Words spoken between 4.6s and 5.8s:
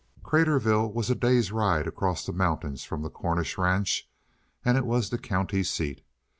and it was the county